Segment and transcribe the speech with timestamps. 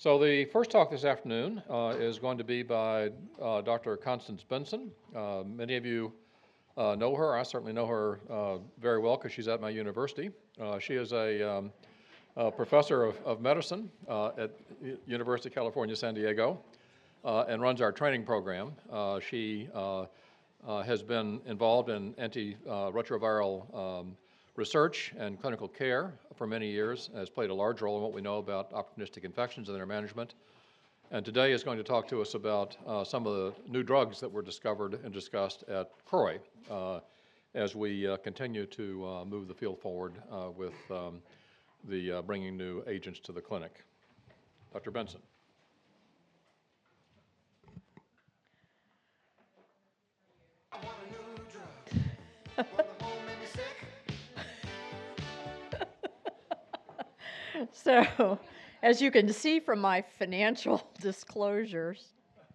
[0.00, 3.10] So the first talk this afternoon uh, is going to be by
[3.42, 3.96] uh, Dr.
[3.96, 4.92] Constance Benson.
[5.12, 6.12] Uh, many of you
[6.76, 7.36] uh, know her.
[7.36, 10.30] I certainly know her uh, very well because she's at my university.
[10.60, 11.72] Uh, she is a, um,
[12.36, 14.52] a professor of, of medicine at
[15.08, 16.60] University of California, San Diego,
[17.24, 18.70] and runs our training program.
[19.20, 19.68] She
[20.64, 24.16] has been involved in antiretroviral um,
[24.58, 28.20] research and clinical care for many years, has played a large role in what we
[28.20, 30.34] know about opportunistic infections and their management.
[31.12, 34.18] And today is going to talk to us about uh, some of the new drugs
[34.20, 36.40] that were discovered and discussed at CROI
[36.70, 36.98] uh,
[37.54, 41.22] as we uh, continue to uh, move the field forward uh, with um,
[41.88, 43.84] the uh, bringing new agents to the clinic.
[44.72, 44.90] Dr.
[44.90, 45.20] Benson.
[57.72, 58.38] So,
[58.82, 62.12] as you can see from my financial disclosures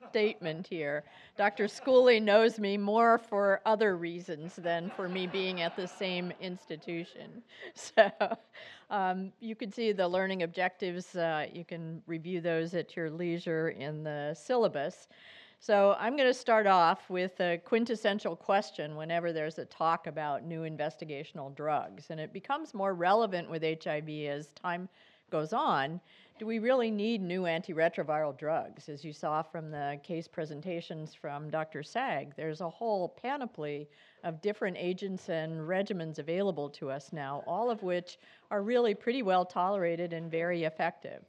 [0.09, 1.03] statement here,
[1.37, 1.65] Dr.
[1.65, 7.41] Schooley knows me more for other reasons than for me being at the same institution.
[7.75, 8.11] So,
[8.89, 11.15] um, you can see the learning objectives.
[11.15, 15.07] Uh, you can review those at your leisure in the syllabus.
[15.65, 20.43] So, I'm going to start off with a quintessential question whenever there's a talk about
[20.43, 22.07] new investigational drugs.
[22.09, 24.89] And it becomes more relevant with HIV as time
[25.31, 26.01] goes on.
[26.37, 28.89] Do we really need new antiretroviral drugs?
[28.89, 31.79] As you saw from the case presentations from Dr.
[31.79, 33.87] Saag, there's a whole panoply
[34.25, 38.19] of different agents and regimens available to us now, all of which
[38.51, 41.23] are really pretty well tolerated and very effective.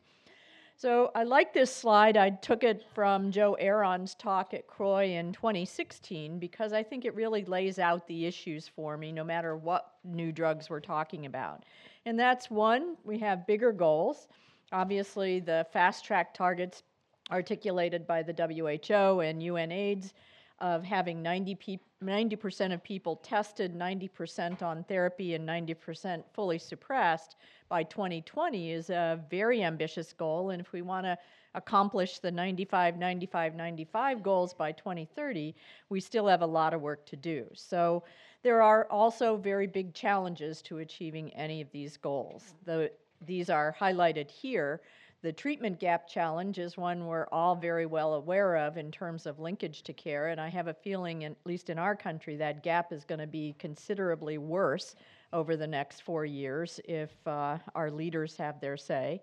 [0.76, 2.16] So I like this slide.
[2.16, 7.14] I took it from Joe Eron's talk at CROI in 2016 because I think it
[7.14, 11.64] really lays out the issues for me no matter what new drugs we're talking about.
[12.06, 14.26] And that's one, we have bigger goals.
[14.72, 16.82] Obviously, the fast track targets
[17.30, 20.12] articulated by the WHO and UNAIDS
[20.58, 27.36] of having 90 pe- 90% of people tested, 90% on therapy, and 90% fully suppressed
[27.68, 30.50] by 2020 is a very ambitious goal.
[30.50, 31.18] And if we want to
[31.54, 35.54] accomplish the 95, 95, 95 goals by 2030,
[35.88, 37.46] we still have a lot of work to do.
[37.54, 38.02] So
[38.42, 42.54] there are also very big challenges to achieving any of these goals.
[42.64, 42.90] The,
[43.24, 44.82] these are highlighted here.
[45.24, 49.40] The treatment gap challenge is one we're all very well aware of in terms of
[49.40, 52.92] linkage to care, and I have a feeling, at least in our country, that gap
[52.92, 54.94] is going to be considerably worse
[55.32, 59.22] over the next four years if uh, our leaders have their say.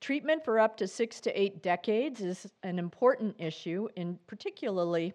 [0.00, 5.14] Treatment for up to six to eight decades is an important issue, in particularly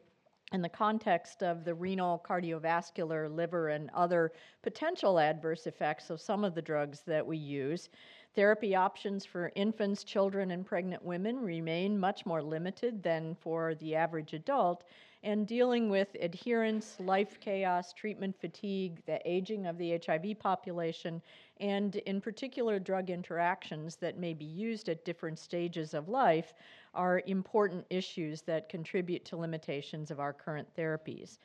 [0.52, 6.44] in the context of the renal, cardiovascular, liver, and other potential adverse effects of some
[6.44, 7.90] of the drugs that we use.
[8.36, 13.96] Therapy options for infants, children, and pregnant women remain much more limited than for the
[13.96, 14.84] average adult,
[15.24, 21.22] and dealing with adherence, life chaos, treatment fatigue, the aging of the HIV population,
[21.60, 26.54] and in particular drug interactions that may be used at different stages of life
[26.94, 31.40] are important issues that contribute to limitations of our current therapies.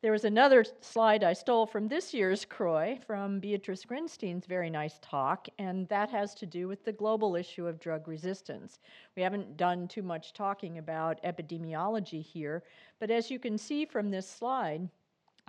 [0.00, 5.00] There was another slide I stole from this year's CROI from Beatriz Grinsztejn's very nice
[5.02, 8.78] talk, and that has to do with the global issue of drug resistance.
[9.16, 12.62] We haven't done too much talking about epidemiology here,
[13.00, 14.88] but as you can see from this slide,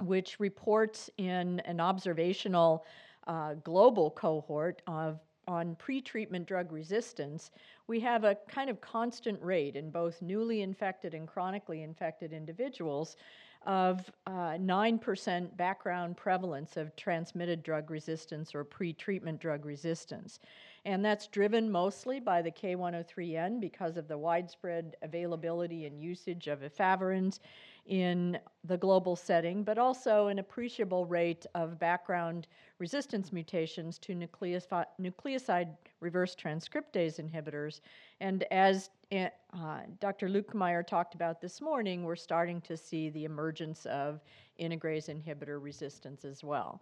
[0.01, 2.85] which reports in an observational
[3.27, 7.51] uh, global cohort of on pretreatment drug resistance,
[7.85, 13.15] we have a kind of constant rate in both newly infected and chronically infected individuals
[13.65, 20.39] of uh, 9% background prevalence of transmitted drug resistance or pretreatment drug resistance.
[20.85, 26.61] And that's driven mostly by the K103N because of the widespread availability and usage of
[26.61, 27.39] efavirenz
[27.85, 32.47] in the global setting, but also an appreciable rate of background
[32.77, 37.81] resistance mutations to nucleoside reverse transcriptase inhibitors.
[38.21, 40.29] And as uh, Dr.
[40.29, 44.21] Luetkemeyer talked about this morning, we're starting to see the emergence of
[44.59, 46.81] integrase inhibitor resistance as well.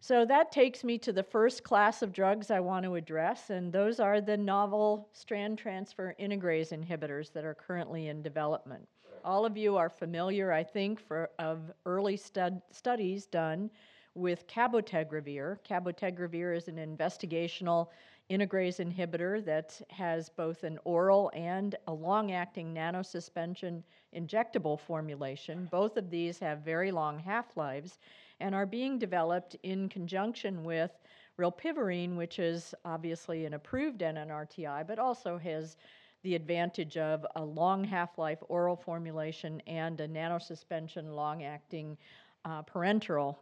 [0.00, 3.72] So that takes me to the first class of drugs I want to address, and
[3.72, 8.86] those are the novel strand transfer integrase inhibitors that are currently in development.
[9.24, 13.70] All of you are familiar, I think, for, of early stud, studies done
[14.14, 15.58] with cabotegravir.
[15.68, 17.88] Cabotegravir is an investigational
[18.30, 23.82] integrase inhibitor that has both an oral and a long acting nanosuspension
[24.14, 25.68] injectable formulation.
[25.70, 27.98] Both of these have very long half lives
[28.40, 30.90] and are being developed in conjunction with
[31.38, 35.76] rilpivirine, which is obviously an approved NNRTI, but also has
[36.22, 41.96] the advantage of a long half-life oral formulation and a nanosuspension long-acting
[42.44, 43.36] uh, parenteral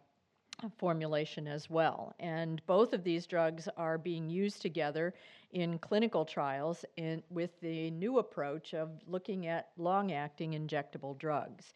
[0.78, 2.14] formulation as well.
[2.20, 5.14] And both of these drugs are being used together
[5.52, 11.74] in clinical trials in, with the new approach of looking at long-acting injectable drugs.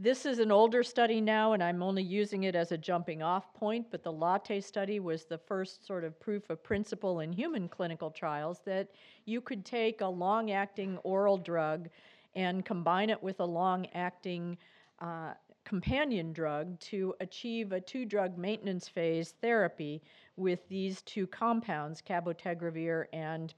[0.00, 3.52] This is an older study now, and I'm only using it as a jumping off
[3.52, 7.68] point, but the Latte study was the first sort of proof of principle in human
[7.68, 8.90] clinical trials that
[9.24, 11.88] you could take a long acting oral drug
[12.36, 14.56] and combine it with a long acting
[15.00, 15.32] uh,
[15.68, 20.00] companion drug to achieve a two drug maintenance phase therapy
[20.36, 23.52] with these two compounds, cabotegravir and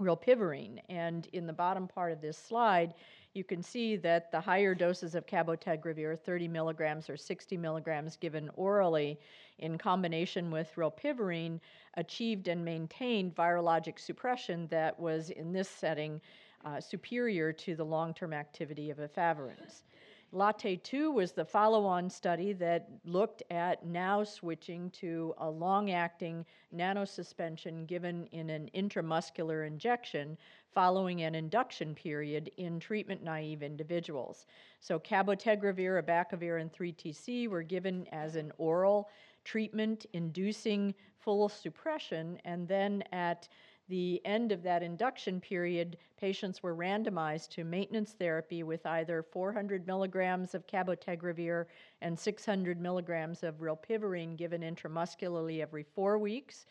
[0.00, 0.78] rilpivirine.
[0.88, 2.94] And in the bottom part of this slide,
[3.34, 8.48] you can see that the higher doses of cabotegravir, 30 milligrams or 60 milligrams given
[8.54, 9.18] orally
[9.58, 11.58] in combination with rilpivirine,
[11.94, 16.20] achieved and maintained virologic suppression that was, in this setting,
[16.64, 19.82] uh, superior to the long-term activity of efavirenz.
[20.30, 25.90] Latte 2 was the follow on study that looked at now switching to a long
[25.90, 26.44] acting
[26.74, 30.36] nanosuspension given in an intramuscular injection
[30.70, 34.44] following an induction period in treatment naive individuals.
[34.80, 39.08] So, cabotegravir, abacavir, and 3TC were given as an oral
[39.44, 43.48] treatment inducing full suppression, and then at
[43.88, 49.86] the end of that induction period, patients were randomized to maintenance therapy with either 400
[49.86, 51.66] milligrams of cabotegravir
[52.02, 56.66] and 600 milligrams of rilpivirine given intramuscularly every four weeks.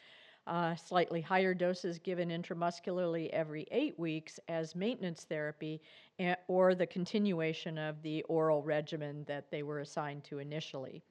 [0.45, 5.81] Uh, slightly higher doses given intramuscularly every eight weeks as maintenance therapy,
[6.47, 11.03] or the continuation of the oral regimen that they were assigned to initially.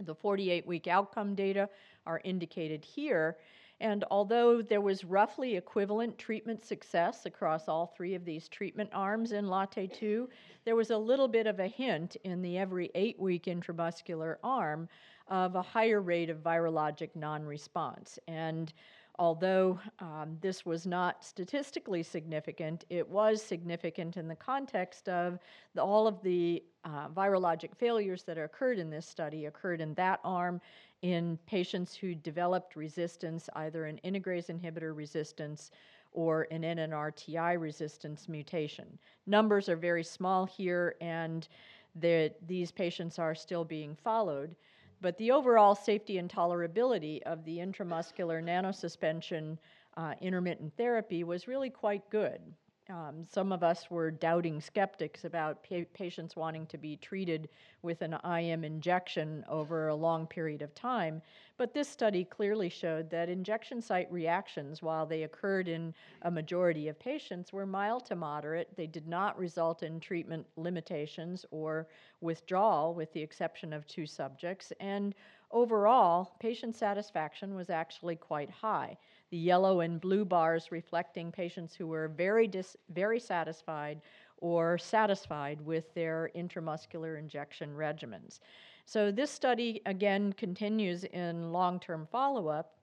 [0.00, 1.68] The 48 week outcome data
[2.06, 3.38] are indicated here,
[3.80, 9.32] and although there was roughly equivalent treatment success across all three of these treatment arms
[9.32, 10.28] in Latte 2,
[10.64, 14.88] there was a little bit of a hint in the every eight week intramuscular arm
[15.28, 18.18] of a higher rate of virologic non response.
[18.28, 18.72] And
[19.18, 25.38] although um, this was not statistically significant, it was significant in the context of
[25.74, 30.20] the, all of the uh, virologic failures that occurred in this study occurred in that
[30.24, 30.60] arm
[31.02, 35.70] in patients who developed resistance, either an integrase inhibitor resistance
[36.12, 38.86] or an NNRTI resistance mutation.
[39.26, 41.46] Numbers are very small here, and
[41.94, 44.54] these patients are still being followed.
[45.00, 49.58] But the overall safety and tolerability of the intramuscular nanosuspension
[49.96, 52.40] uh, intermittent therapy was really quite good.
[52.88, 57.48] Um, some of us were doubting skeptics about pa- patients wanting to be treated
[57.82, 61.20] with an IM injection over a long period of time,
[61.56, 66.86] but this study clearly showed that injection site reactions, while they occurred in a majority
[66.86, 68.76] of patients, were mild to moderate.
[68.76, 71.88] They did not result in treatment limitations or
[72.20, 75.12] withdrawal, with the exception of two subjects, and
[75.50, 78.96] overall, patient satisfaction was actually quite high
[79.30, 84.00] the yellow and blue bars reflecting patients who were very, dis- very satisfied
[84.38, 88.40] or satisfied with their intramuscular injection regimens.
[88.84, 92.76] So, this study again continues in long term follow up.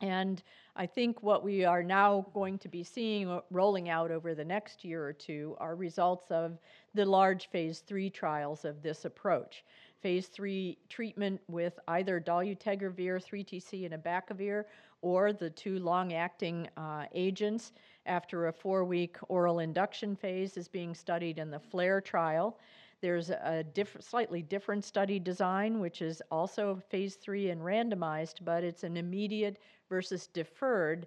[0.00, 0.42] And
[0.74, 4.44] I think what we are now going to be seeing uh, rolling out over the
[4.44, 6.58] next year or two are results of
[6.94, 9.64] the large phase three trials of this approach.
[10.00, 14.64] Phase three treatment with either dolutegravir, 3TC, and abacavir,
[15.02, 17.72] or the two long acting uh, agents
[18.06, 22.58] after a four week oral induction phase is being studied in the FLAIR trial.
[23.00, 28.62] There's a diff- slightly different study design, which is also phase three and randomized, but
[28.62, 31.06] it's an immediate versus deferred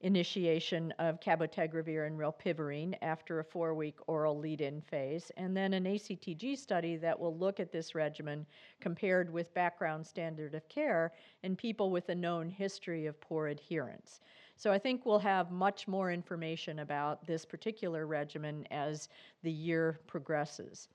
[0.00, 5.72] initiation of cabotegravir and rilpivirine after a four week oral lead in phase, and then
[5.72, 8.46] an ACTG study that will look at this regimen
[8.80, 11.12] compared with background standard of care
[11.42, 14.20] in people with a known history of poor adherence.
[14.56, 19.08] So I think we'll have much more information about this particular regimen as
[19.42, 20.88] the year progresses.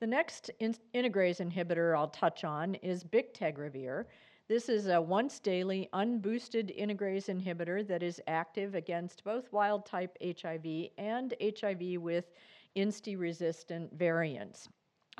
[0.00, 4.06] The next in- integrase inhibitor I'll touch on is bictegravir.
[4.50, 10.18] This is a once daily unboosted integrase inhibitor that is active against both wild type
[10.20, 12.32] HIV and HIV with
[12.74, 14.68] INSTI resistant variants.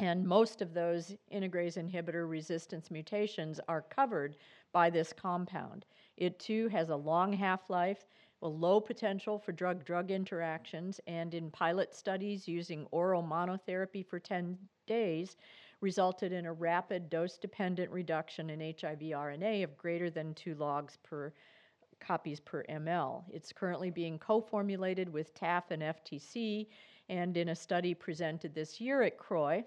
[0.01, 4.35] And most of those integrase inhibitor resistance mutations are covered
[4.73, 5.87] by this compound.
[6.17, 8.09] It too has a long half life,
[8.43, 14.19] a low potential for drug drug interactions, and in pilot studies using oral monotherapy for
[14.19, 14.59] 10
[14.89, 15.37] days,
[15.81, 20.99] resulted in a rapid dose dependent reduction in HIV RNA of greater than two logs
[21.03, 21.33] per
[22.01, 23.25] copies per ml.
[23.31, 26.67] It's currently being co-formulated with TAF and FTC,
[27.09, 29.65] and in a study presented this year at CROI,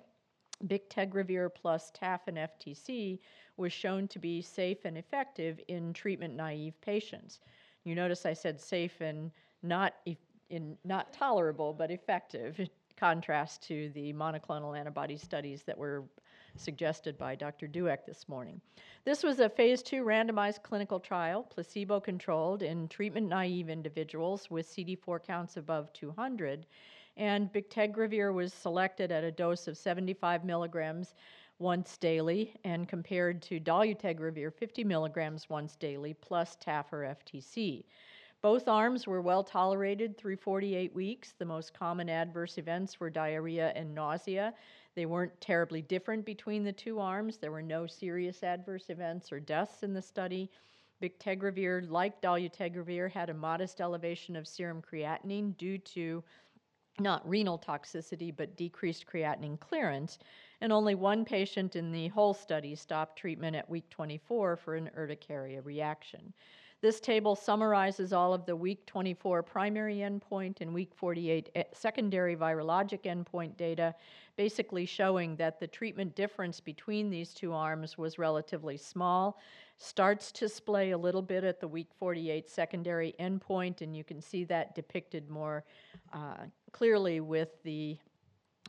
[0.68, 3.20] Bictegravir plus TAF and FTC
[3.58, 7.40] was shown to be safe and effective in treatment-naive patients.
[7.84, 10.18] You notice I said safe and not e-
[10.50, 12.60] in not tolerable, but effective,
[12.98, 16.04] contrast to the monoclonal antibody studies that were
[16.56, 17.68] suggested by Dr.
[17.68, 18.62] Dueck this morning.
[19.06, 24.68] This was a phase two randomized clinical trial, placebo controlled in treatment naive individuals with
[24.68, 26.66] CD4 counts above 200.
[27.18, 31.14] And bictegravir was selected at a dose of 75 milligrams
[31.60, 37.86] once daily and compared to dolutegravir 50 milligrams once daily plus TAF or FTC.
[38.44, 41.32] Both arms were well tolerated through 48 weeks.
[41.32, 44.54] The most common adverse events were diarrhea and nausea.
[44.96, 47.38] They weren't terribly different between the two arms.
[47.38, 50.52] There were no serious adverse events or deaths in the study.
[51.02, 56.22] Bictegravir, like dolutegravir, had a modest elevation of serum creatinine due to
[57.00, 60.20] not renal toxicity, but decreased creatinine clearance.
[60.60, 64.90] And only one patient in the whole study stopped treatment at week 24 for an
[64.98, 66.34] urticaria reaction.
[66.84, 72.36] This table summarizes all of the week 24 primary endpoint and week 48 e- secondary
[72.36, 73.96] virologic endpoint data,
[74.36, 79.40] basically showing that the treatment difference between these two arms was relatively small.
[79.78, 84.20] Starts to splay a little bit at the week 48 secondary endpoint, and you can
[84.20, 85.64] see that depicted more
[86.12, 87.98] uh, clearly with the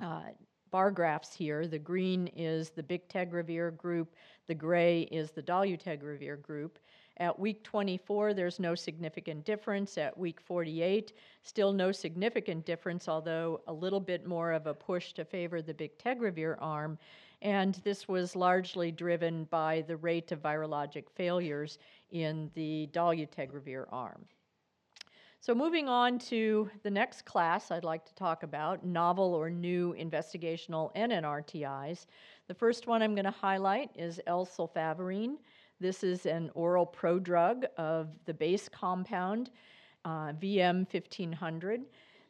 [0.01, 0.27] uh,
[0.71, 1.67] bar graphs here.
[1.67, 4.15] The green is the bictegravir group,
[4.47, 6.79] the gray is the dolutegravir group.
[7.19, 9.97] At week 24, there's no significant difference.
[9.99, 15.13] At week 48, still no significant difference, although a little bit more of a push
[15.13, 16.99] to favor the bictegravir arm.
[17.41, 21.79] And this was largely driven by the rate of virologic failures
[22.11, 24.25] in the dolutegravir arm.
[25.41, 29.93] So, moving on to the next class I'd like to talk about novel or new
[29.93, 32.07] investigational NNRTIs.
[32.49, 35.37] The first one I'm going to highlight is elsulfavirine.
[35.85, 39.51] This is an oral prodrug of the base compound
[40.07, 41.83] uh, VM 1500.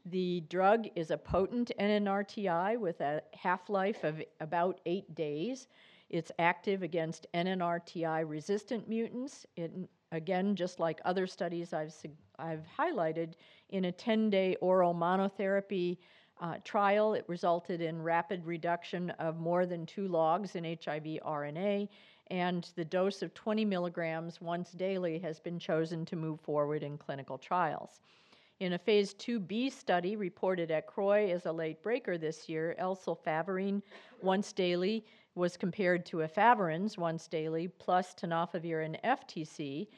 [0.06, 5.68] The drug is a potent NNRTI with a half life of about eight days.
[6.10, 9.46] It's active against NNRTI resistant mutants.
[9.54, 9.70] It,
[10.10, 11.94] again, just like other studies I've,
[12.40, 13.34] I've highlighted,
[13.68, 15.98] in a 10 day oral monotherapy
[16.40, 21.88] uh, trial, it resulted in rapid reduction of more than two logs in HIV RNA,
[22.28, 26.98] and the dose of 20 milligrams once daily has been chosen to move forward in
[26.98, 28.00] clinical trials.
[28.60, 33.82] In a phase 2b study reported at CROI as a late breaker this year, elsulfavirine
[34.22, 35.04] once daily
[35.34, 39.88] was compared to efavirenz once daily plus tenofovir and FTC,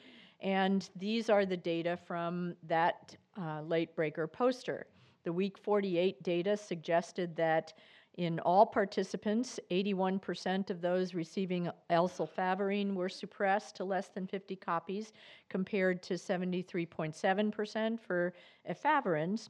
[0.41, 4.87] and these are the data from that uh, late breaker poster.
[5.23, 7.73] The week 48 data suggested that
[8.17, 15.13] in all participants, 81% of those receiving elsulfavirine were suppressed to less than 50 copies,
[15.49, 18.33] compared to 73.7% for
[18.67, 19.49] efavirenz.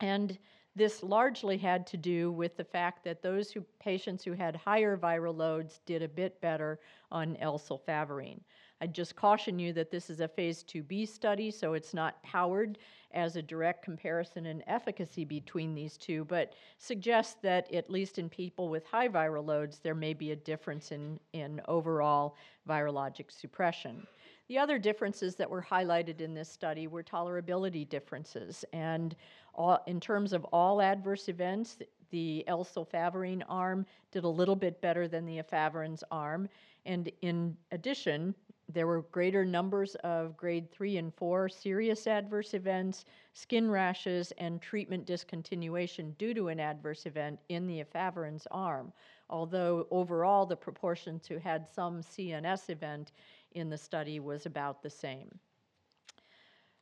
[0.00, 0.38] And
[0.76, 4.96] this largely had to do with the fact that those who, patients who had higher
[4.96, 8.40] viral loads did a bit better on elsulfavirine.
[8.82, 12.78] I'd just caution you that this is a phase 2b study, so it's not powered
[13.12, 18.28] as a direct comparison in efficacy between these two, but suggests that at least in
[18.28, 22.34] people with high viral loads, there may be a difference in, in overall
[22.68, 24.04] virologic suppression.
[24.48, 28.64] The other differences that were highlighted in this study were tolerability differences.
[28.72, 29.14] And
[29.54, 31.78] all, in terms of all adverse events,
[32.10, 36.48] the elsulfavirine arm did a little bit better than the efavirenz arm.
[36.84, 38.34] And in addition,
[38.72, 44.60] there were greater numbers of grade 3 and 4 serious adverse events, skin rashes, and
[44.60, 48.92] treatment discontinuation due to an adverse event in the efavirenz arm,
[49.30, 53.12] although overall the proportion who had some CNS event
[53.52, 55.30] in the study was about the same.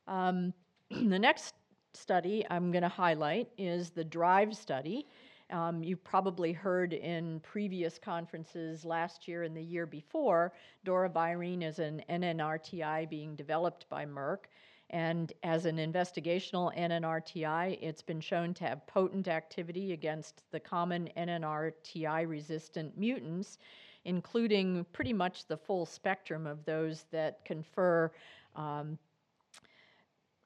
[0.07, 0.53] Um,
[0.89, 1.55] the next
[1.93, 5.07] study I'm going to highlight is the DRIVE study.
[5.51, 10.53] Um, you've probably heard in previous conferences last year and the year before,
[10.85, 14.45] doravirine is an NNRTI being developed by Merck.
[14.91, 21.09] And as an investigational NNRTI, it's been shown to have potent activity against the common
[21.17, 23.57] NNRTI resistant mutants,
[24.03, 28.11] including pretty much the full spectrum of those that confer
[28.55, 28.97] um,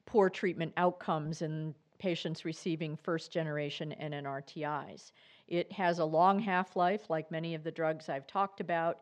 [0.04, 5.12] poor treatment outcomes in patients receiving first generation NNRTIs.
[5.48, 9.00] It has a long half life, like many of the drugs I've talked about.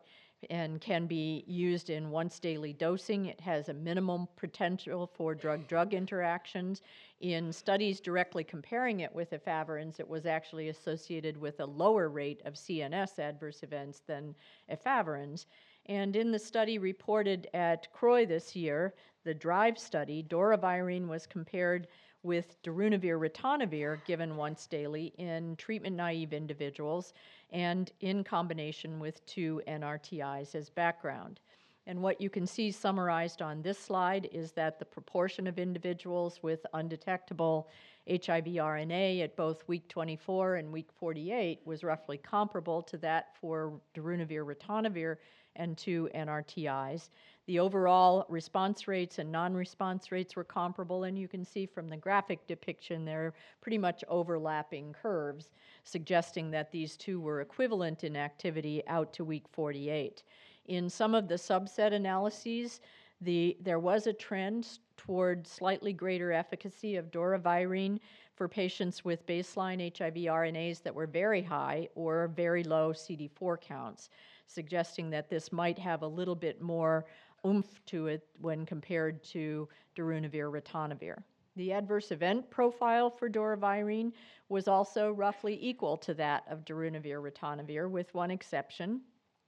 [0.49, 3.25] and can be used in once daily dosing.
[3.25, 6.81] It has a minimum potential for drug drug interactions.
[7.21, 12.41] In studies directly comparing it with efavirenz, it was actually associated with a lower rate
[12.45, 14.35] of CNS adverse events than
[14.69, 15.45] efavirenz.
[15.87, 21.87] And in the study reported at CROI this year, the DRIVE study, doravirine was compared
[22.25, 27.13] with darunavir ritonavir given once daily in treatment naive individuals
[27.51, 31.39] and in combination with two NRTIs as background.
[31.87, 36.41] And what you can see summarized on this slide is that the proportion of individuals
[36.41, 37.69] with undetectable
[38.09, 43.79] HIV RNA at both week 24 and week 48 was roughly comparable to that for
[43.95, 45.17] darunavir ritonavir
[45.55, 47.09] and two NRTIs.
[47.47, 51.87] The overall response rates and non response rates were comparable, and you can see from
[51.87, 55.51] the graphic depiction they're pretty much overlapping curves,
[55.83, 60.23] suggesting that these two were equivalent in activity out to week 48.
[60.67, 62.81] In some of the subset analyses,
[63.21, 67.99] the, there was a trend toward slightly greater efficacy of doravirine
[68.33, 74.09] for patients with baseline HIV RNAs that were very high or very low CD4 counts,
[74.47, 77.05] suggesting that this might have a little bit more
[77.45, 81.21] oomph to it when compared to darunavir ritonavir.
[81.55, 84.11] The adverse event profile for doravirine
[84.49, 89.01] was also roughly equal to that of darunavir ritonavir, with one exception,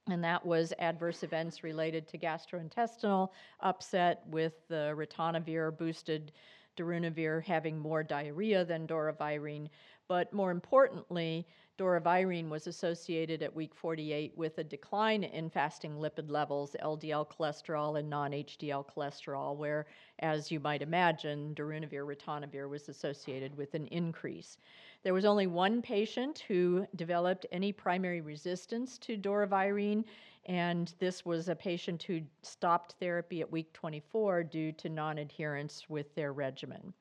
[0.08, 3.28] and that was adverse events related to gastrointestinal
[3.60, 6.32] upset, with the ritonavir boosted
[6.78, 9.68] darunavir having more diarrhea than doravirine.
[10.06, 11.46] But more importantly,
[11.78, 17.98] doravirine was associated at week 48 with a decline in fasting lipid levels, LDL cholesterol
[17.98, 19.86] and non HDL cholesterol, where,
[20.18, 24.58] as you might imagine, darunavir ritonavir was associated with an increase.
[25.04, 30.04] There was only one patient who developed any primary resistance to doravirine,
[30.46, 35.88] and this was a patient who stopped therapy at week 24 due to non adherence
[35.88, 36.92] with their regimen.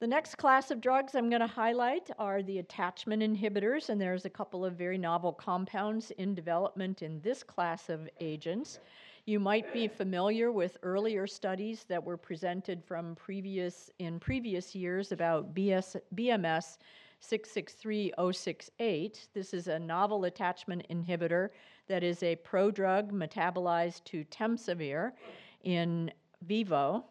[0.00, 4.26] The next class of drugs I'm going to highlight are the attachment inhibitors, and there's
[4.26, 8.78] a couple of very novel compounds in development in this class of agents.
[9.24, 15.10] You might be familiar with earlier studies that were presented from previous in previous years
[15.10, 16.78] about BS, BMS
[17.18, 19.28] 663068.
[19.34, 21.48] This is a novel attachment inhibitor
[21.88, 25.10] that is a prodrug metabolized to temsavir
[25.64, 27.04] in vivo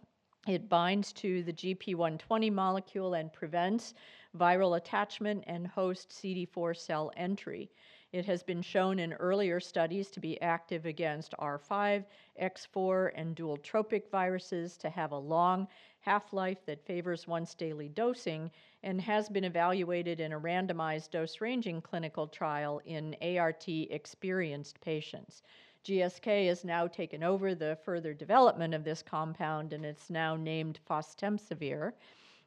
[0.48, 3.94] it binds to the GP120 molecule and prevents
[4.38, 7.70] viral attachment and host CD4 cell entry.
[8.14, 12.06] It has been shown in earlier studies to be active against R5,
[12.42, 15.68] X4, and dual tropic viruses, to have a long
[16.00, 18.50] half life that favors once daily dosing,
[18.84, 25.44] and has been evaluated in a randomized dose ranging clinical trial in ART experienced patients.
[25.88, 30.82] GSK has now taken over the further development of this compound and it's now named
[30.86, 31.94] fostemsavir.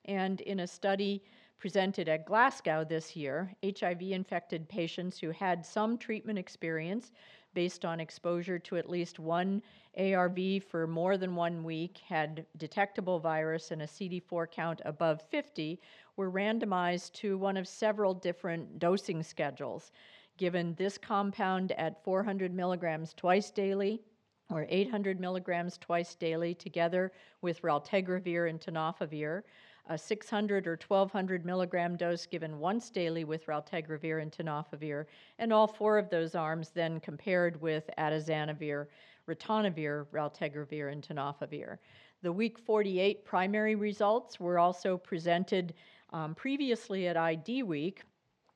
[0.05, 1.23] And in a study
[1.59, 7.13] presented at Glasgow this year, HIV infected patients who had some treatment experience
[7.55, 9.63] based on exposure to at least one
[9.97, 15.81] ARV for more than one week, had detectable virus and a CD4 count above 50,
[16.17, 19.93] were randomized to one of several different dosing schedules
[20.41, 24.01] given this compound at 400 milligrams twice daily
[24.49, 29.43] or 800 milligrams twice daily together with raltegravir and tenofovir,
[29.91, 35.05] a 600 or 1200 milligram dose given once daily with raltegravir and tenofovir,
[35.39, 38.87] and all four of those arms then compared with atazanavir,
[39.29, 41.77] ritonavir, raltegravir, and tenofovir.
[42.23, 45.75] The week 48 primary results were also presented
[46.15, 48.05] um, previously at ID Week,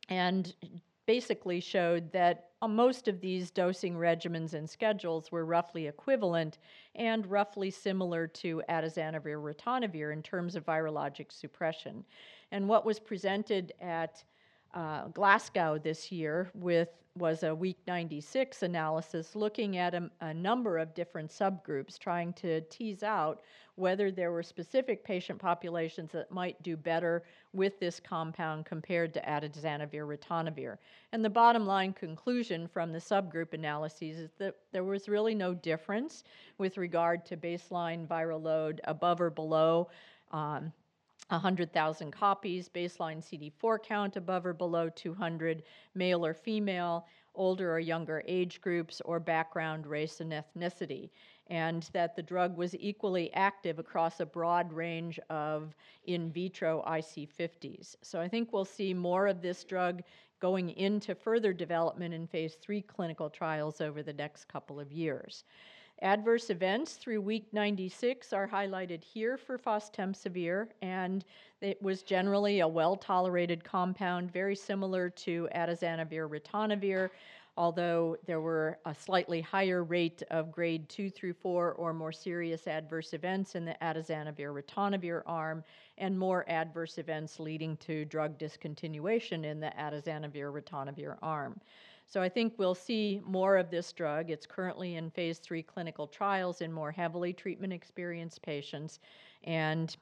[0.08, 0.54] and
[1.06, 6.58] basically showed that uh, most of these dosing regimens and schedules were roughly equivalent
[6.94, 12.04] and roughly similar to atazanavir ritonavir in terms of virologic suppression.
[12.52, 14.24] And what was presented at
[14.74, 20.78] uh, Glasgow this year with was a week 96 analysis looking at a, a, number
[20.78, 23.42] of different subgroups, trying to tease out
[23.76, 29.20] whether there were specific patient populations that might do better with this compound compared to
[29.20, 30.76] atazanavir ritonavir.
[31.12, 35.54] And the bottom line conclusion from the subgroup analyses is that there was really no
[35.54, 36.24] difference
[36.58, 39.88] with regard to baseline viral load above or below
[40.32, 40.72] um,
[41.28, 45.62] 100,000 copies, baseline CD4 count above or below 200,
[45.94, 51.10] male or female, older or younger age groups, or background, race, and ethnicity.
[51.48, 55.74] And that the drug was equally active across a broad range of
[56.06, 57.96] in vitro IC50s.
[58.02, 60.02] So I think we'll see more of this drug
[60.40, 65.44] going into further development in phase three clinical trials over the next couple of years.
[66.02, 71.24] Adverse events through week 96 are highlighted here for fostemsavir, and
[71.60, 77.10] it was generally a well tolerated compound, very similar to atazanavir ritonavir,
[77.56, 82.66] although there were a slightly higher rate of grade 2 through 4 or more serious
[82.66, 85.62] adverse events in the atazanavir ritonavir arm,
[85.98, 91.60] and more adverse events leading to drug discontinuation in the atazanavir ritonavir arm.
[92.06, 94.30] So I think we'll see more of this drug.
[94.30, 99.00] It's currently in phase three clinical trials in more heavily treatment experienced patients,
[99.44, 99.96] and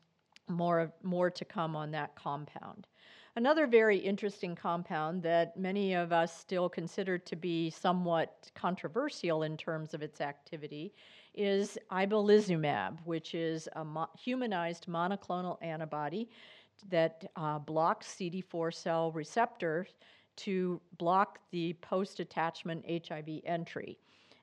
[0.48, 2.86] more, more to come on that compound.
[3.34, 9.56] Another very interesting compound that many of us still consider to be somewhat controversial in
[9.56, 10.92] terms of its activity
[11.34, 16.28] is ibalizumab, which is a mo- humanized monoclonal antibody
[16.90, 19.94] that uh, blocks CD4 cell receptors
[20.36, 23.98] to block the post attachment HIV entry.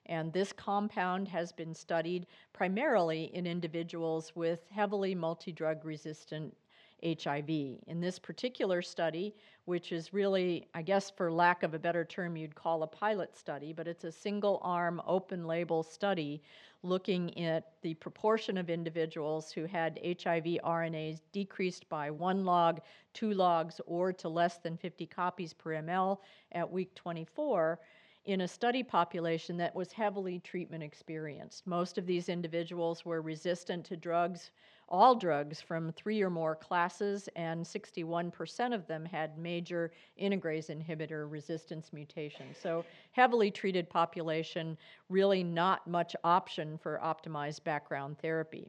[0.06, 6.56] And this compound has been studied primarily in individuals with heavily multi drug resistant
[7.04, 7.48] HIV.
[7.48, 9.34] In this particular study,
[9.64, 13.36] which is really, I guess, for lack of a better term, you'd call a pilot
[13.36, 16.42] study, but it's a single arm, open label study
[16.82, 22.80] looking at the proportion of individuals who had HIV RNAs decreased by one log,
[23.12, 26.18] two logs, or to less than 50 copies per ml
[26.52, 27.78] at week 24
[28.26, 31.66] in a study population that was heavily treatment experienced.
[31.66, 34.50] Most of these individuals were resistant to drugs,
[34.90, 41.30] all drugs from three or more classes, and 61% of them had major integrase inhibitor
[41.30, 42.56] resistance mutations.
[42.60, 44.76] So, heavily treated population,
[45.08, 48.68] really not much option for optimized background therapy.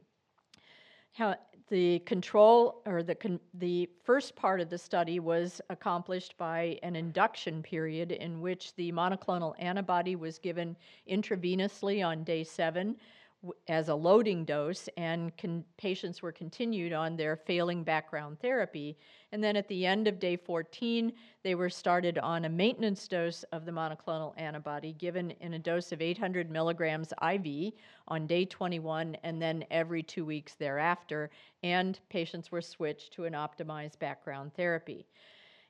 [1.12, 1.36] How,
[1.68, 6.96] the control or the, con, the first part of the study was accomplished by an
[6.96, 10.76] induction period in which the monoclonal antibody was given
[11.10, 12.96] intravenously on day seven
[13.68, 18.96] as a loading dose, and con- patients were continued on their failing background therapy.
[19.32, 23.42] And then at the end of day 14, they were started on a maintenance dose
[23.44, 27.72] of the monoclonal antibody given in a dose of 800 milligrams IV
[28.08, 31.30] on day 21 and then every two weeks thereafter.
[31.62, 35.06] And patients were switched to an optimized background therapy.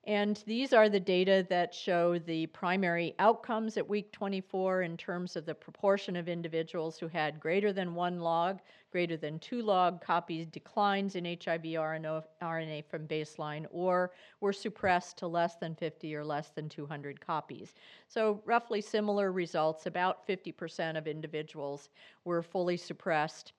[0.04, 5.36] And these are the data that show the primary outcomes at week 24 in terms
[5.36, 8.58] of the proportion of individuals who had greater than one log,
[8.90, 14.10] greater than two log copies declines in HIV RNA from baseline, or
[14.40, 17.74] were suppressed to less than 50 or less than 200 copies.
[18.08, 19.86] So, roughly similar results.
[19.86, 21.90] About 50% of individuals
[22.24, 23.52] were fully suppressed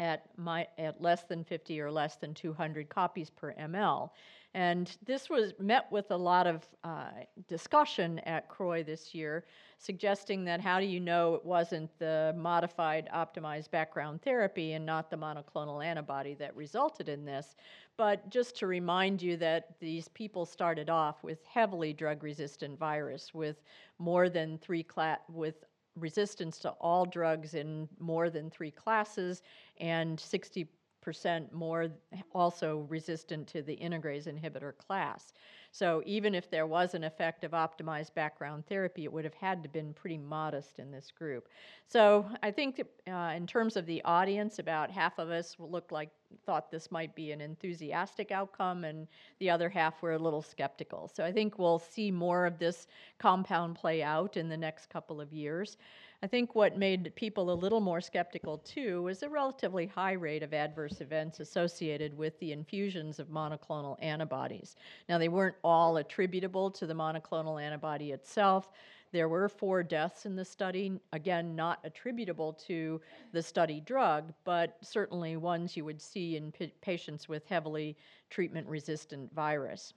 [0.00, 4.10] at, my, at less than 50 or less than 200 copies per ml.
[4.54, 7.08] And this was met with a lot of uh,
[7.48, 9.44] discussion at CROI this year,
[9.78, 15.10] suggesting that how do you know it wasn't the modified optimized background therapy and not
[15.10, 17.56] the monoclonal antibody that resulted in this?
[17.96, 23.34] But just to remind you that these people started off with heavily drug resistant virus
[23.34, 23.60] with
[23.98, 25.64] more than three class with
[25.96, 29.42] resistance to all drugs in more than three classes
[29.78, 30.68] and 60
[31.04, 31.88] percent more
[32.34, 35.32] also resistant to the integrase inhibitor class.
[35.70, 39.62] So even if there was an effect of optimized background therapy, it would have had
[39.64, 41.48] to been pretty modest in this group.
[41.88, 46.10] So I think uh, in terms of the audience, about half of us looked like
[46.46, 49.08] thought this might be an enthusiastic outcome, and
[49.40, 51.10] the other half were a little skeptical.
[51.12, 52.86] So I think we'll see more of this
[53.18, 55.76] compound play out in the next couple of years.
[56.24, 60.42] I think what made people a little more skeptical too was a relatively high rate
[60.42, 64.76] of adverse events associated with the infusions of monoclonal antibodies.
[65.06, 68.70] Now, they weren't all attributable to the monoclonal antibody itself.
[69.12, 74.78] There were four deaths in the study, again, not attributable to the study drug, but
[74.80, 77.98] certainly ones you would see in p- patients with heavily
[78.30, 79.92] treatment resistant virus.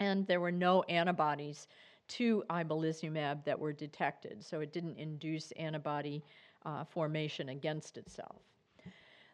[0.00, 1.68] And there were no antibodies
[2.08, 6.24] to ibalizumab that were detected, so it didn't induce antibody
[6.64, 8.42] uh, formation against itself.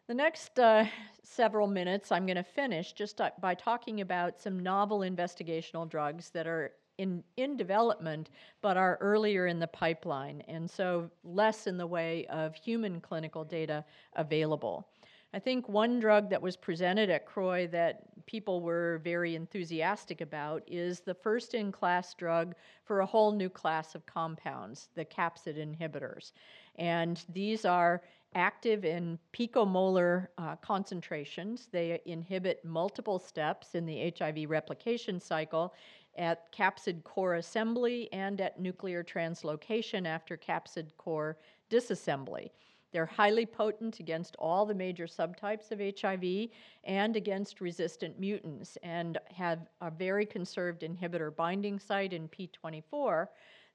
[0.07, 0.85] The next uh,
[1.23, 6.31] several minutes, I'm going to finish just uh, by talking about some novel investigational drugs
[6.31, 11.79] that are in, in development but are earlier in the pipeline, and so less in
[11.79, 13.85] the way of human clinical data
[14.15, 14.87] available.
[15.35, 20.63] I think one drug that was presented at CROI that people were very enthusiastic about
[20.65, 25.59] is the first in class drug for a whole new class of compounds, the capsid
[25.59, 26.31] inhibitors.
[26.77, 28.03] And these are
[28.37, 31.69] active in picomolar uh, concentrations.
[31.73, 35.75] They inhibit multiple steps in the HIV replication cycle
[36.17, 41.39] at capsid core assembly and at nuclear translocation after capsid core
[41.71, 42.51] disassembly.
[42.95, 46.49] They're highly potent against all the major subtypes of HIV
[46.85, 53.27] and against resistant mutants and have a very conserved inhibitor binding site in P24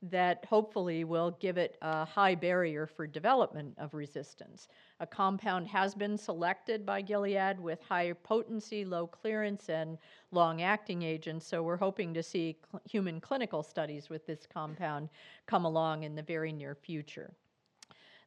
[0.04, 4.70] that hopefully will give it a high barrier for development of resistance.
[5.02, 9.98] A compound has been selected by Gilead with high potency, low clearance, and
[10.32, 15.10] long acting agents, so we're hoping to see cl- human clinical studies with this compound
[15.46, 17.34] come along in the very near future.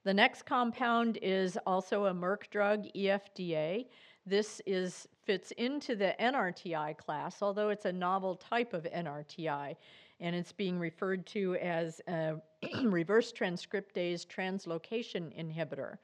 [0.05, 3.87] The next compound is also a Merck drug, EFDA.
[4.27, 9.77] This is fits into the NRTI class, although it's a novel type of NRTI,
[10.19, 12.35] and it's being referred to as a
[12.83, 15.99] reverse transcriptase translocation inhibitor.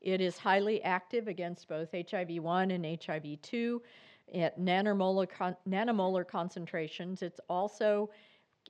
[0.00, 3.80] It is highly active against both HIV1 and HIV2
[4.34, 7.20] at nanomolar, con- nanomolar concentrations.
[7.20, 8.08] It's also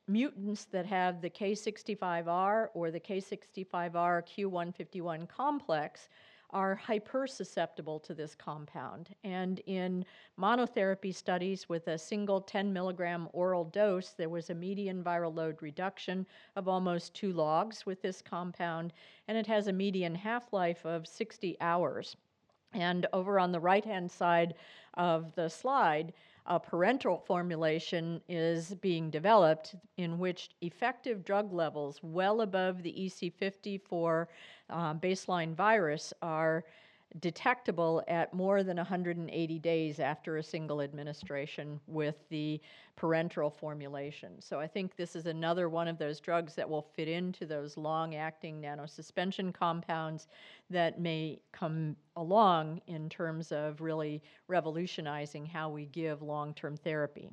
[0.07, 6.09] mutants that have the K65R or the K65R Q151 complex
[6.51, 9.15] are hypersusceptible to this compound.
[9.25, 10.05] And in
[10.39, 15.61] monotherapy studies with a single 10 milligram oral dose, there was a median viral load
[15.63, 18.93] reduction of almost two logs with this compound,
[19.27, 22.17] and it has a median half life of 60 hours.
[22.73, 24.55] And over on the right hand side
[24.95, 26.13] of the slide,
[26.47, 33.81] a parenteral formulation is being developed in which effective drug levels well above the EC50
[33.81, 34.29] for
[34.71, 36.65] uh, baseline virus are
[37.21, 42.61] detectable at more than 180 days after a single administration with the
[42.99, 44.41] parenteral formulation.
[44.41, 47.77] So I think this is another one of those drugs that will fit into those
[47.77, 50.27] long acting nanosuspension compounds
[50.71, 57.31] that may come along in terms of really revolutionizing how we give long term therapy.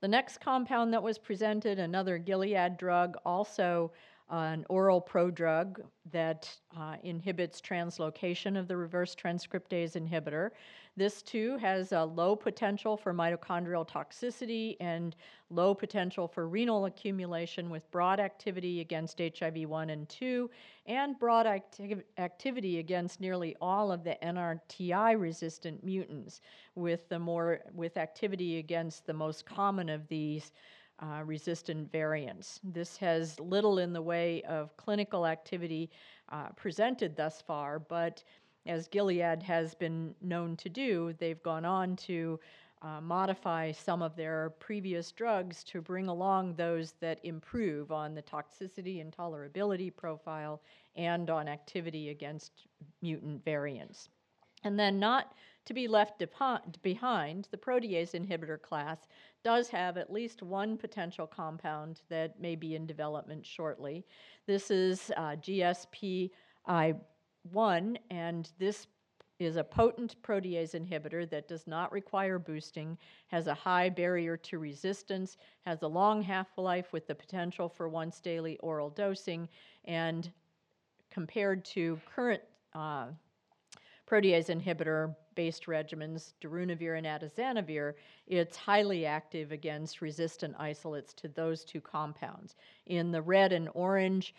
[0.00, 3.92] The next compound that was presented, another Gilead drug, also
[4.30, 5.80] an oral prodrug
[6.10, 10.50] that uh, inhibits translocation of the reverse transcriptase inhibitor.
[10.96, 15.16] This too has a low potential for mitochondrial toxicity and
[15.48, 20.50] low potential for renal accumulation with broad activity against HIV 1 and 2
[20.86, 26.42] and broad acti- activity against nearly all of the NRTI resistant mutants
[26.74, 30.52] with the more with activity against the most common of these
[31.02, 32.60] uh, resistant variants.
[32.62, 35.90] This has little in the way of clinical activity
[36.30, 38.22] uh, presented thus far, but
[38.66, 42.38] as Gilead has been known to do, they've gone on to
[42.82, 48.22] uh, modify some of their previous drugs to bring along those that improve on the
[48.22, 50.60] toxicity and tolerability profile
[50.96, 52.66] and on activity against
[53.00, 54.08] mutant variants.
[54.64, 56.22] And then, not to be left
[56.82, 59.06] behind, the protease inhibitor class
[59.44, 64.04] does have at least one potential compound that may be in development shortly.
[64.46, 66.30] This is uh, GSPI1,
[68.10, 68.86] and this
[69.38, 72.96] is a potent protease inhibitor that does not require boosting,
[73.28, 77.88] has a high barrier to resistance, has a long half life with the potential for
[77.88, 79.48] once daily oral dosing,
[79.84, 80.30] and
[81.10, 82.42] compared to current
[82.74, 83.06] uh,
[84.08, 87.94] protease inhibitor based regimens, darunavir and atazanavir,
[88.26, 92.56] it's highly active against resistant isolates to those two compounds.
[92.86, 94.34] In the red and orange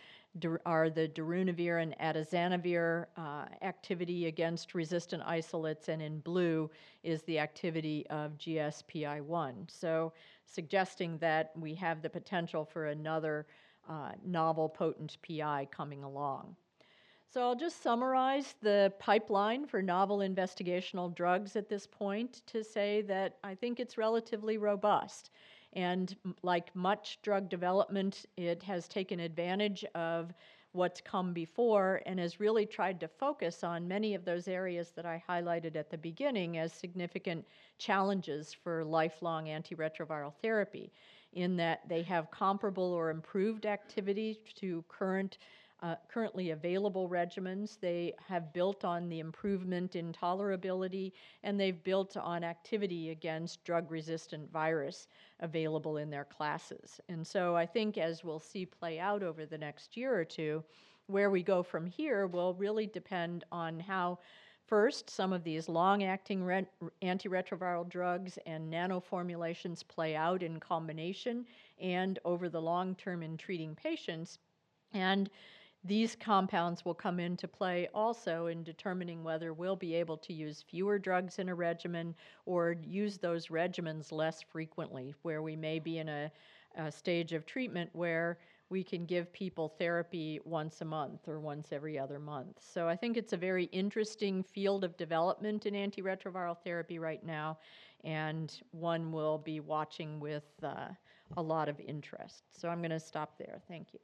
[0.65, 6.69] are the darunavir and atazanavir uh, activity against resistant isolates, and in blue
[7.03, 9.53] is the activity of GSPI1.
[9.67, 10.13] So,
[10.45, 13.45] suggesting that we have the potential for another
[13.88, 16.56] uh, novel potent PI coming along.
[17.34, 23.02] So I'll just summarize the pipeline for novel investigational drugs at this point to say
[23.08, 25.32] that I think it's relatively robust.
[25.76, 30.32] And like much drug development, it has taken advantage of
[30.74, 35.08] what's come before and has really tried to focus on many of those areas that
[35.08, 37.48] I highlighted at the beginning as significant
[37.80, 40.91] challenges for lifelong antiretroviral therapy,
[41.34, 45.39] in that they have comparable or improved activity to current
[45.84, 47.78] uh, currently available regimens.
[47.80, 51.12] They have built on the improvement in tolerability
[51.43, 55.08] and they've built on activity against drug resistant virus
[55.41, 57.02] available in their classes.
[57.10, 60.63] And so I think, as we'll see play out over the next year or two,
[61.08, 64.19] where we go from here will really depend on how
[64.65, 71.46] first, some of these long-acting ret- antiretroviral drugs and nanoformulations play out in combination
[71.82, 74.39] and over the long term in treating patients.
[74.93, 75.30] And
[75.86, 80.63] these compounds will come into play also in determining whether we'll be able to use
[80.69, 82.15] fewer drugs in a regimen
[82.46, 86.32] or use those regimens less frequently, where we may be in a,
[86.78, 88.38] a stage of treatment where
[88.69, 92.58] we can give people therapy once a month or once every other month.
[92.60, 97.58] So I think it's a very interesting field of development in antiretroviral therapy right now,
[98.04, 100.88] and one we'll be watching with uh,
[101.36, 102.43] a lot of interest.
[102.52, 103.62] So I'm going to stop there.
[103.67, 104.00] Thank you.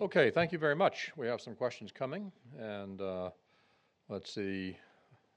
[0.00, 1.12] Okay, thank you very much.
[1.16, 3.30] We have some questions coming, and uh,
[4.08, 4.76] let's see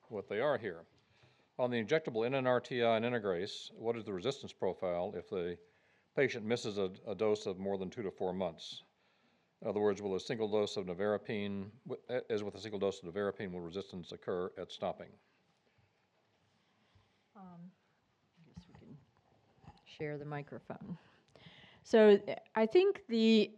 [0.09, 0.81] what they are here.
[1.59, 5.59] On the injectable NNRTI and integrase, what is the resistance profile if the
[6.15, 8.81] patient misses a, a dose of more than two to four months?
[9.61, 11.67] In other words, will a single dose of nevirapine,
[12.31, 15.09] as with a single dose of nevirapine, will resistance occur at stopping?
[17.37, 17.41] I
[18.47, 18.97] guess we can
[19.85, 20.97] share the microphone.
[21.89, 22.19] So
[22.53, 23.49] I think the,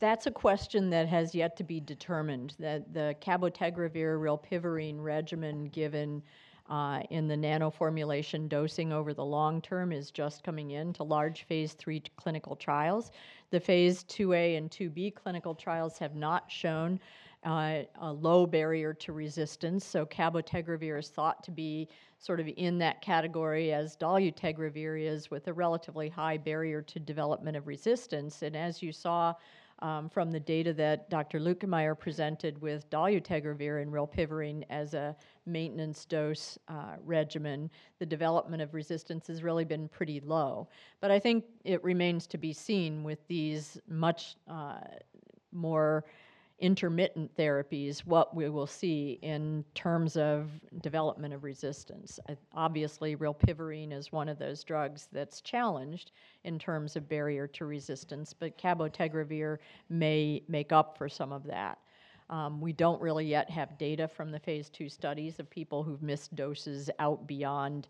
[0.00, 6.22] that's a question that has yet to be determined, that the cabotegravir rilpivirine regimen given
[6.70, 11.74] uh, in the nanoformulation dosing over the long term is just coming into large phase
[11.74, 13.10] three clinical trials.
[13.50, 16.98] The phase 2A and 2B clinical trials have not shown
[17.46, 19.84] uh, a low barrier to resistance.
[19.84, 25.46] So cabotegravir is thought to be sort of in that category as dolutegravir is with
[25.46, 28.42] a relatively high barrier to development of resistance.
[28.42, 29.32] And as you saw
[29.80, 31.38] um, from the data that Dr.
[31.38, 38.74] Luetkemeyer presented with dolutegravir and rilpivirine as a maintenance dose uh, regimen, the development of
[38.74, 40.66] resistance has really been pretty low.
[41.00, 44.78] But I think it remains to be seen with these much uh,
[45.52, 46.06] more
[46.58, 50.48] intermittent therapies, what we will see in terms of
[50.80, 52.18] development of resistance.
[52.54, 56.12] Obviously, rilpivirine is one of those drugs that's challenged
[56.44, 59.58] in terms of barrier to resistance, but cabotegravir
[59.90, 61.78] may make up for some of that.
[62.30, 66.02] Um, we don't really yet have data from the phase two studies of people who've
[66.02, 67.86] missed doses out beyond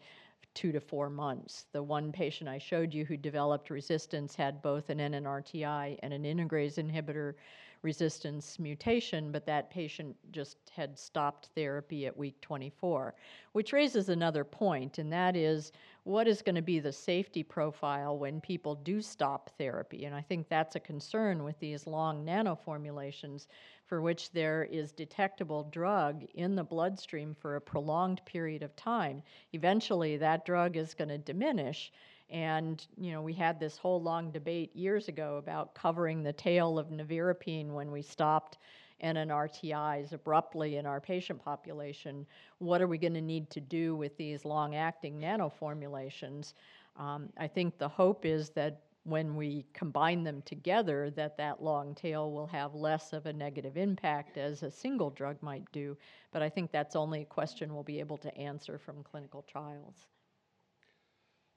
[0.54, 1.66] two to four months.
[1.72, 6.24] The one patient I showed you who developed resistance had both an NNRTI and an
[6.24, 7.34] integrase inhibitor
[7.82, 13.14] resistance mutation, but that patient just had stopped therapy at week 24,
[13.52, 15.72] which raises another point, and that is
[16.04, 20.04] what is going to be the safety profile when people do stop therapy?
[20.04, 23.48] And I think that's a concern with these long nanoformulations
[23.86, 29.22] for which there is detectable drug in the bloodstream for a prolonged period of time.
[29.52, 31.92] Eventually, that drug is going to diminish.
[32.30, 36.78] And, you know, we had this whole long debate years ago about covering the tail
[36.78, 38.58] of nevirapine when we stopped
[39.02, 42.26] NNRTIs abruptly in our patient population.
[42.58, 46.54] What are we going to need to do with these long acting nanoformulations?
[46.96, 51.94] Um, I think the hope is that when we combine them together, that that long
[51.94, 55.96] tail will have less of a negative impact as a single drug might do.
[56.32, 60.06] But I think that's only a question we'll be able to answer from clinical trials.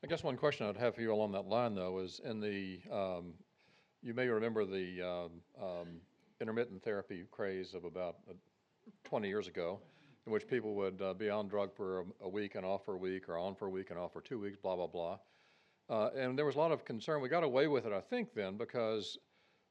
[0.01, 2.79] I guess one question I'd have for you along that line, though, is in the,
[2.89, 3.33] um,
[4.01, 5.31] you may remember the um,
[5.61, 5.87] um,
[6.39, 8.33] intermittent therapy craze of about uh,
[9.03, 9.77] 20 years ago,
[10.25, 12.97] in which people would uh, be on drug for a, week and off for a
[12.97, 15.17] week, or on for a week and off for two weeks, blah, blah, blah.
[15.89, 17.19] Uh, and there was a lot of concern.
[17.19, 19.17] We got away with it, I think, then, because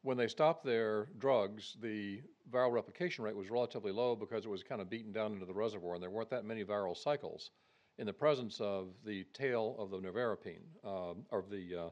[0.03, 2.21] when they stopped their drugs, the
[2.53, 5.55] viral replication rate was relatively low because it was kind of beaten down into the
[5.55, 7.51] reservoir, and there weren't that many viral cycles
[7.99, 11.91] in the presence of the tail of the nevirapine, um, or the uh,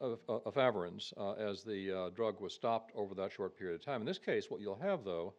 [0.00, 3.84] of, of efavirenz, uh, as the uh, drug was stopped over that short period of
[3.84, 4.00] time.
[4.00, 5.34] In this case, what you'll have, though,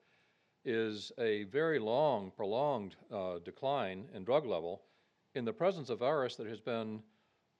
[0.65, 4.81] is a very long, prolonged uh, decline in drug level
[5.35, 7.01] in the presence of virus that has been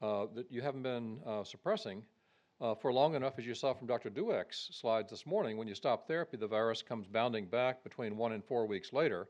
[0.02, 2.04] uh, that you haven't been uh, suppressing
[2.62, 4.10] uh, for long enough, as you saw from Dr.
[4.10, 5.58] Deeks's slides this morning.
[5.58, 9.28] When you stop therapy, the virus comes bounding back between one and four weeks later.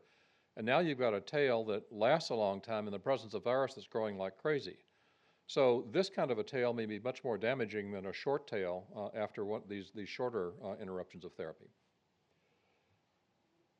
[0.59, 3.45] And now you've got a tail that lasts a long time in the presence of
[3.45, 4.75] virus that's growing like crazy.
[5.47, 8.83] So this kind of a tail may be much more damaging than a short tail
[8.93, 11.67] uh, after one, these, these shorter uh, interruptions of therapy.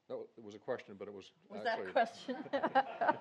[0.08, 2.36] That was a question, but it was Was actually, that a question?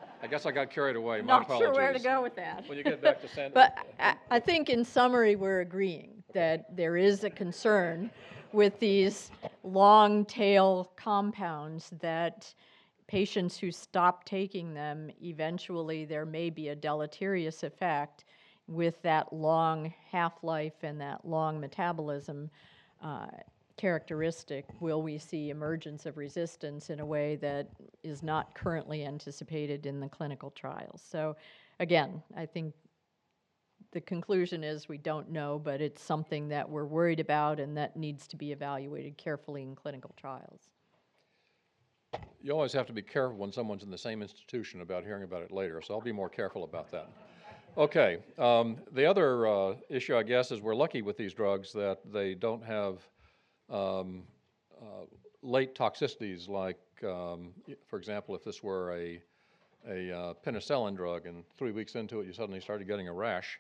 [0.23, 1.21] I guess I got carried away.
[1.21, 1.67] My Not apologies.
[1.67, 2.63] sure where to go with that.
[2.69, 6.77] When you get back to San- But I, I think in summary, we're agreeing that
[6.77, 8.09] there is a concern
[8.53, 9.33] with these
[9.65, 12.55] long tail compounds that
[13.09, 18.25] patients who stop taking them, eventually there may be a deleterious effect
[18.69, 22.51] with that long half-life and that long metabolism
[23.03, 23.27] uh,
[23.79, 27.69] characteristic, will we see emergence of resistance in a way that
[28.03, 31.03] is not currently anticipated in the clinical trials?
[31.09, 31.37] So
[31.81, 32.75] again, I think
[33.93, 37.97] the conclusion is we don't know, but it's something that we're worried about and that
[37.97, 40.69] needs to be evaluated carefully in clinical trials.
[42.41, 45.43] You always have to be careful when someone's in the same institution about hearing about
[45.43, 47.09] it later, so I'll be more careful about that.
[47.77, 51.99] Okay, um, the other uh, issue, I guess, is we're lucky with these drugs that
[52.13, 52.99] they don't have
[53.71, 54.23] um,
[54.81, 55.05] uh,
[55.43, 57.51] late toxicities like, um,
[57.87, 59.23] for example, if this were a,
[59.89, 63.59] a uh, penicillin drug and three weeks into it you suddenly started getting a rash,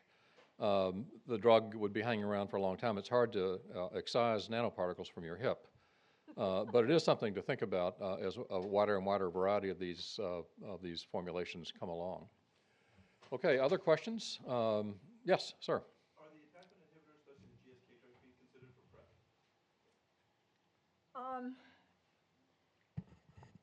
[0.60, 2.98] um, the drug would be hanging around for a long time.
[2.98, 5.66] It's hard to uh, excise nanoparticles from your hip.
[6.38, 9.70] Uh, But it is something to think about uh, as a wider and wider variety
[9.70, 12.28] of these, uh, of these formulations come along.
[13.32, 14.38] Okay, other questions?
[14.46, 15.74] Um, Yes, sir.
[15.74, 19.06] Are the attachment inhibitors listed in GSK drugs being considered for PrEP?
[21.14, 21.56] Um,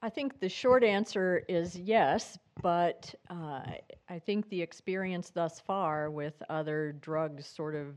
[0.01, 3.63] I think the short answer is yes, but uh,
[4.09, 7.95] I think the experience thus far with other drugs sort of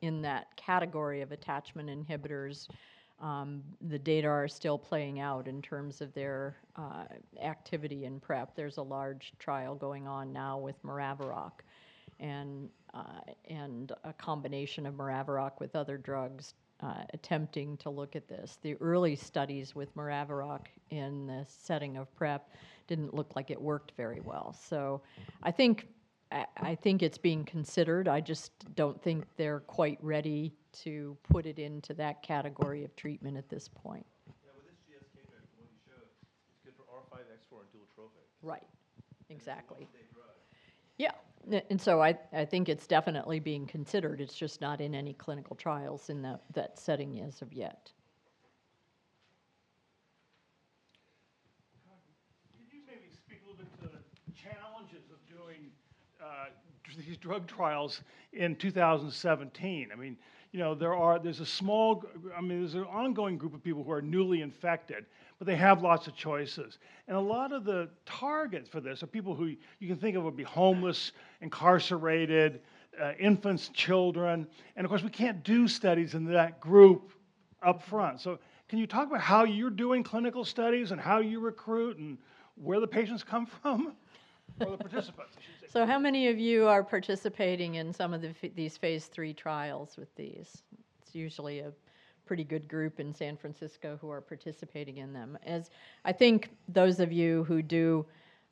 [0.00, 2.68] in that category of attachment inhibitors,
[3.24, 7.04] um, the data are still playing out in terms of their uh,
[7.42, 8.54] activity in PrEP.
[8.54, 11.52] There's a large trial going on now with Maraviroc
[12.20, 18.28] and, uh, and a combination of Maraviroc with other drugs uh, attempting to look at
[18.28, 18.58] this.
[18.60, 22.46] The early studies with Maraviroc in the setting of PrEP
[22.88, 24.54] didn't look like it worked very well.
[24.68, 25.00] So
[25.42, 25.88] I think,
[26.34, 28.08] I, I think it's being considered.
[28.08, 33.36] I just don't think they're quite ready to put it into that category of treatment
[33.36, 34.04] at this point.
[34.26, 36.08] Yeah, with this GSK drug, from what you showed,
[36.50, 38.26] it's good for R5X4 and dual trophic.
[38.42, 38.66] Right,
[39.30, 39.88] exactly.
[40.96, 41.12] Yeah,
[41.70, 44.20] and so I, I think it's definitely being considered.
[44.20, 47.90] It's just not in any clinical trials in that, that setting as of yet.
[52.56, 55.70] Could you maybe speak a little bit to the challenges of doing
[56.22, 59.90] uh, dr- these drug trials in 2017?
[59.92, 60.16] I mean,
[60.52, 62.04] you know, there are, there's a small,
[62.36, 65.04] I mean, there's an ongoing group of people who are newly infected,
[65.38, 66.78] but they have lots of choices.
[67.08, 69.46] And a lot of the targets for this are people who
[69.80, 72.60] you can think of would be homeless, incarcerated,
[73.02, 74.46] uh, infants, children.
[74.76, 77.10] And of course, we can't do studies in that group
[77.62, 78.20] up front.
[78.20, 78.38] So
[78.68, 82.18] can you talk about how you're doing clinical studies and how you recruit and
[82.54, 83.96] where the patients come from?
[84.60, 85.66] Or the participants, I should say.
[85.72, 89.34] So how many of you are participating in some of the, f- these phase three
[89.34, 90.62] trials with these?
[91.02, 91.72] It's usually a
[92.26, 95.36] pretty good group in San Francisco who are participating in them.
[95.44, 95.70] As
[96.04, 98.06] I think those of you who do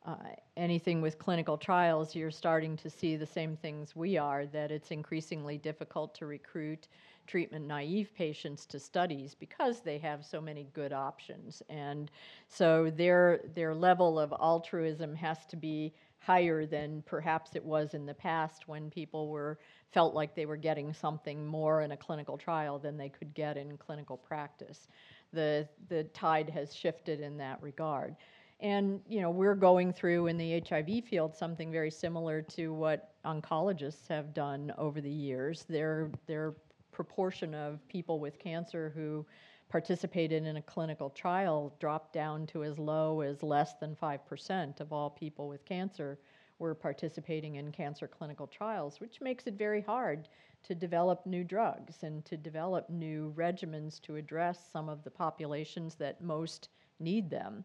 [0.04, 0.16] uh,
[0.56, 4.90] anything with clinical trials, you're starting to see the same things we are, that it's
[4.90, 6.88] increasingly difficult to recruit
[7.32, 11.62] treatment naive patients to studies because they have so many good options.
[11.70, 12.10] And
[12.46, 18.04] so their, their level of altruism has to be higher than perhaps it was in
[18.04, 19.58] the past when people were
[19.92, 23.56] felt like they were getting something more in a clinical trial than they could get
[23.56, 24.88] in clinical practice.
[25.32, 28.14] The, the tide has shifted in that regard.
[28.60, 33.14] And you know, we're going through in the HIV field something very similar to what
[33.24, 35.64] oncologists have done over the years.
[35.66, 36.54] Their their
[36.92, 39.26] proportion of people with cancer who
[39.68, 44.92] participated in a clinical trial dropped down to as low as less than 5% of
[44.92, 46.18] all people with cancer
[46.58, 50.28] were participating in cancer clinical trials, which makes it very hard
[50.62, 55.96] to develop new drugs and to develop new regimens to address some of the populations
[55.96, 56.68] that most
[57.00, 57.64] need them.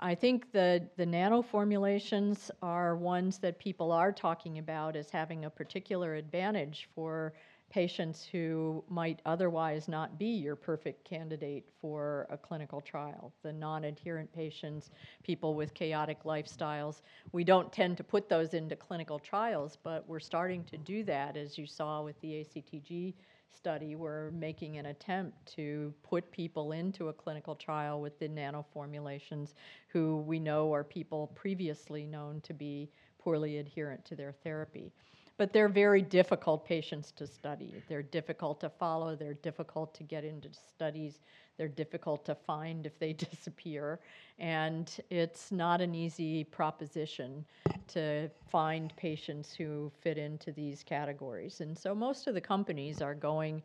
[0.00, 5.44] I think the, the nano formulations are ones that people are talking about as having
[5.44, 7.34] a particular advantage for
[7.70, 13.32] patients who might otherwise not be your perfect candidate for a clinical trial.
[13.42, 14.90] The non adherent patients,
[15.22, 17.02] people with chaotic lifestyles.
[17.32, 21.36] We don't tend to put those into clinical trials, but we're starting to do that,
[21.36, 23.14] as you saw with the ACTG
[23.50, 23.96] study.
[23.96, 29.54] We're making an attempt to put people into a clinical trial with the nano formulations
[29.88, 34.92] who we know are people previously known to be poorly adherent to their therapy.
[35.38, 37.72] But they're very difficult patients to study.
[37.88, 41.20] They're difficult to follow, they're difficult to get into studies,
[41.56, 44.00] they're difficult to find if they disappear.
[44.38, 47.44] And it's not an easy proposition
[47.88, 51.60] to find patients who fit into these categories.
[51.60, 53.62] And so most of the companies are going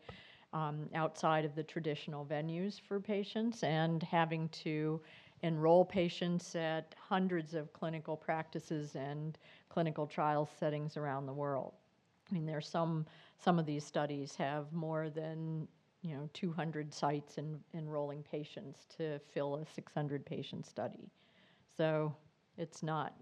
[0.54, 5.00] um, outside of the traditional venues for patients and having to
[5.44, 9.36] enroll patients at hundreds of clinical practices and
[9.68, 11.74] clinical trial settings around the world.
[12.30, 13.04] I mean, there's some,
[13.36, 15.68] some of these studies have more than
[16.00, 21.10] you know, 200 sites in, enrolling patients to fill a 600 patient study.
[21.76, 22.14] So
[22.56, 23.14] it's not,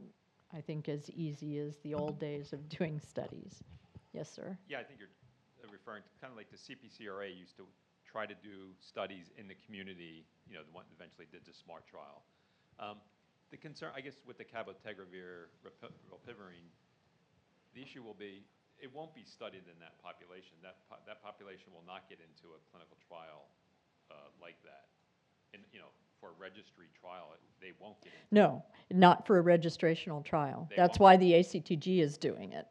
[0.55, 3.65] I think, as easy as the old days of doing studies.
[4.13, 4.57] Yes, sir.
[4.69, 5.09] Yeah, I think you're
[5.73, 7.67] referring to kind of like the CPCRA used to
[8.13, 11.57] try to do studies in the community, you know, the one that eventually did the
[11.57, 12.21] SMART trial.
[12.79, 13.01] Um,
[13.51, 16.69] The concern, I guess, with the cabotegravir, rilpivirine,
[17.75, 18.45] the issue will be,
[18.81, 20.57] it won't be studied in that population.
[20.63, 23.49] That, po- that population will not get into a clinical trial
[24.11, 24.89] uh, like that.
[25.53, 28.33] And, you know, for a registry trial, they won't get into.
[28.33, 30.67] No, not for a registrational trial.
[30.71, 32.67] They That's why the ACTG is doing it.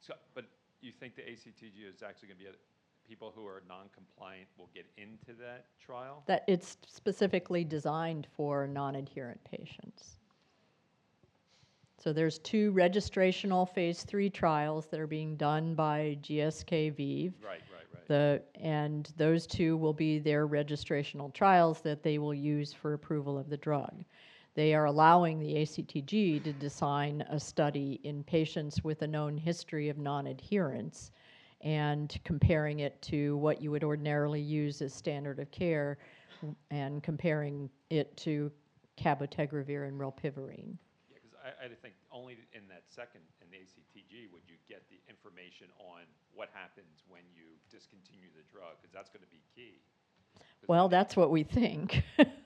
[0.00, 0.44] So, but
[0.80, 2.60] you think the ACTG is actually going to be, a-
[3.08, 6.22] people who are non-compliant will get into that trial?
[6.26, 10.18] That it's specifically designed for non-adherent patients.
[12.02, 17.32] So there's two registrational phase three trials that are being done by GSK ViiV.
[17.40, 18.08] Right, right, right.
[18.08, 23.38] The, and those two will be their registrational trials that they will use for approval
[23.38, 24.04] of the drug.
[24.54, 29.88] They are allowing the ACTG to design a study in patients with a known history
[29.88, 31.12] of non-adherence
[31.62, 35.98] and comparing it to what you would ordinarily use as standard of care
[36.70, 38.50] and comparing it to
[38.98, 40.76] cabotegravir and rilpivirine.
[41.08, 44.82] Yeah, because I, I think only in that second, in the ACTG, would you get
[44.90, 46.02] the information on
[46.34, 49.80] what happens when you discontinue the drug, because that's going to be key.
[50.66, 52.02] Well, that's what we think.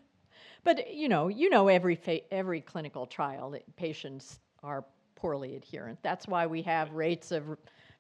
[0.65, 6.01] But, you know, you know every, fa- every clinical trial that patients are poorly adherent.
[6.03, 7.57] That's why we have rates of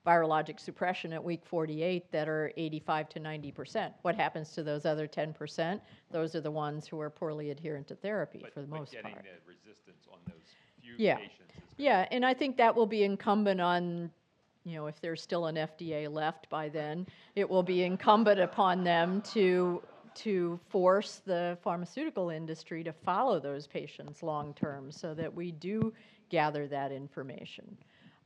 [0.06, 3.92] virologic suppression at week 48 that are 85 to 90%.
[4.02, 5.80] What happens to those other 10%?
[6.12, 9.12] Those are the ones who are poorly adherent to therapy but- for the most getting
[9.12, 9.24] part.
[9.24, 11.16] the resistance on those few Yeah.
[11.16, 11.54] patients.
[11.76, 14.10] Yeah, and I think that will be incumbent on,
[14.64, 18.84] you know, if there's still an FDA left by then, it will be incumbent upon
[18.84, 19.82] them to,
[20.14, 25.92] to force the pharmaceutical industry to follow those patients long-term so that we do
[26.30, 27.76] gather that information.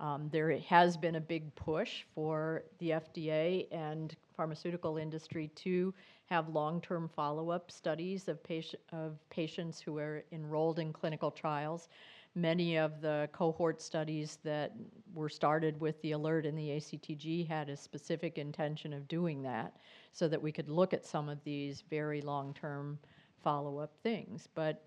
[0.01, 5.93] Um, there has been a big push for the FDA and pharmaceutical industry to
[6.25, 11.89] have long-term follow-up studies of patient, of patients who are enrolled in clinical trials.
[12.35, 14.73] Many of the cohort studies that
[15.13, 19.77] were started with the ALLRT in the ACTG had a specific intention of doing that
[20.13, 22.99] so that we could look at some of these very long-term
[23.43, 24.49] follow-up things.
[24.55, 24.83] But,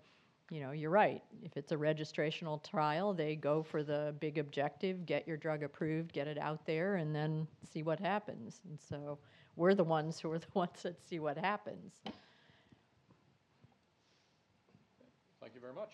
[0.54, 1.20] you know, you're right.
[1.42, 6.12] If it's a registrational trial, they go for the big objective, get your drug approved,
[6.12, 8.60] get it out there, and then see what happens.
[8.68, 9.18] And so
[9.56, 11.94] we're the ones who are the ones that see what happens.
[15.40, 15.90] Thank you very much.